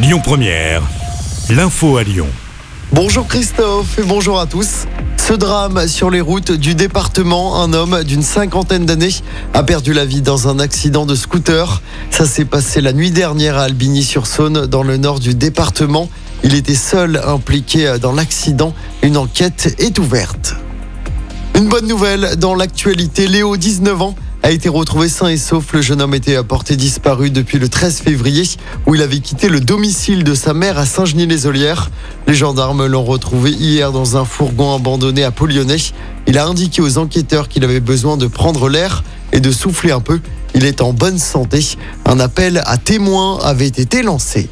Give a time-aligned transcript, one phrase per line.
[0.00, 0.82] Lyon Première,
[1.50, 2.28] l'info à Lyon.
[2.92, 4.84] Bonjour Christophe et bonjour à tous.
[5.16, 9.12] Ce drame sur les routes du département, un homme d'une cinquantaine d'années
[9.54, 11.82] a perdu la vie dans un accident de scooter.
[12.10, 16.08] Ça s'est passé la nuit dernière à Albigny-sur-Saône, dans le nord du département.
[16.44, 18.74] Il était seul impliqué dans l'accident.
[19.02, 20.54] Une enquête est ouverte.
[21.56, 24.14] Une bonne nouvelle dans l'actualité, Léo, 19 ans,
[24.48, 25.74] a été retrouvé sain et sauf.
[25.74, 28.44] Le jeune homme était porté disparu depuis le 13 février
[28.86, 31.90] où il avait quitté le domicile de sa mère à Saint-Genis-les-Olières.
[32.26, 35.92] Les gendarmes l'ont retrouvé hier dans un fourgon abandonné à Polyonnais.
[36.26, 40.00] Il a indiqué aux enquêteurs qu'il avait besoin de prendre l'air et de souffler un
[40.00, 40.18] peu.
[40.54, 41.62] Il est en bonne santé.
[42.06, 44.48] Un appel à témoins avait été lancé.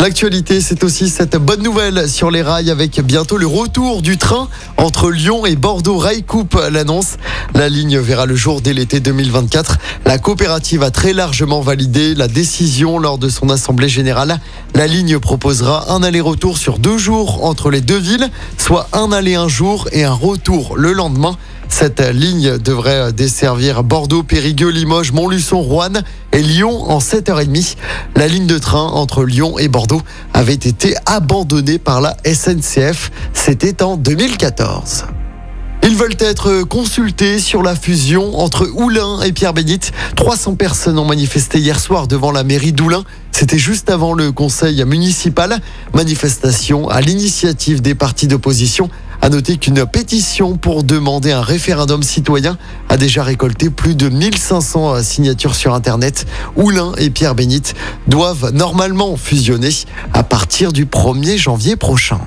[0.00, 4.48] L'actualité, c'est aussi cette bonne nouvelle sur les rails avec bientôt le retour du train
[4.76, 5.98] entre Lyon et Bordeaux.
[5.98, 7.16] Rail Coupe l'annonce.
[7.54, 9.78] La ligne verra le jour dès l'été 2024.
[10.06, 14.38] La coopérative a très largement validé la décision lors de son assemblée générale.
[14.74, 19.34] La ligne proposera un aller-retour sur deux jours entre les deux villes, soit un aller
[19.34, 21.36] un jour et un retour le lendemain.
[21.68, 26.02] Cette ligne devrait desservir Bordeaux, Périgueux, Limoges, Montluçon, Rouen
[26.32, 27.76] et Lyon en 7h30.
[28.16, 30.02] La ligne de train entre Lyon et Bordeaux
[30.32, 33.10] avait été abandonnée par la SNCF.
[33.32, 35.04] C'était en 2014.
[35.82, 39.92] Ils veulent être consultés sur la fusion entre Oulin et Pierre Bénite.
[40.16, 43.04] 300 personnes ont manifesté hier soir devant la mairie d'Oulin.
[43.32, 45.60] C'était juste avant le conseil municipal.
[45.94, 48.90] Manifestation à l'initiative des partis d'opposition.
[49.22, 55.02] À noter qu'une pétition pour demander un référendum citoyen a déjà récolté plus de 1500
[55.02, 56.26] signatures sur Internet.
[56.56, 57.74] Oulin et Pierre Bénite
[58.06, 59.70] doivent normalement fusionner
[60.12, 62.20] à partir du 1er janvier prochain.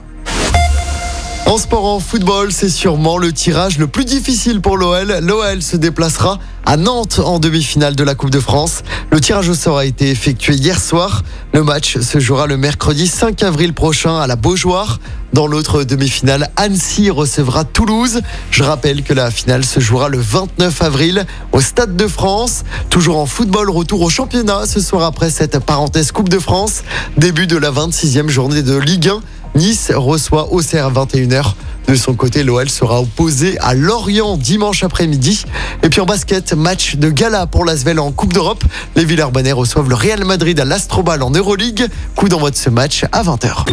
[1.52, 5.20] En en football, c'est sûrement le tirage le plus difficile pour l'OL.
[5.22, 8.84] L'OL se déplacera à Nantes en demi-finale de la Coupe de France.
[9.12, 11.24] Le tirage au sort a été effectué hier soir.
[11.54, 15.02] Le match se jouera le mercredi 5 avril prochain à la Beaujoire.
[15.34, 18.22] Dans l'autre demi-finale, Annecy recevra Toulouse.
[18.50, 22.64] Je rappelle que la finale se jouera le 29 avril au Stade de France.
[22.90, 26.84] Toujours en football, retour au championnat ce soir après cette parenthèse Coupe de France.
[27.18, 29.22] Début de la 26e journée de Ligue 1.
[29.62, 31.54] Nice reçoit Auxerre à 21h.
[31.88, 35.46] De son côté, l'OL sera opposé à Lorient dimanche après-midi.
[35.84, 38.64] Et puis en basket, match de gala pour l'Asvel en Coupe d'Europe.
[38.96, 41.86] Les Villers-Banais reçoivent le Real Madrid à l'Astrobal en Euroleague.
[42.16, 43.68] Coup d'envoi de ce match à 20h.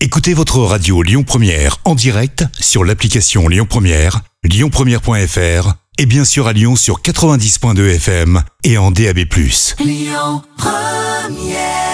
[0.00, 6.46] Écoutez votre radio Lyon Première en direct sur l'application Lyon Première, lyonpremière.fr et bien sûr
[6.46, 9.18] à Lyon sur 90.2 FM et en DAB+.
[9.78, 11.87] Lyon Première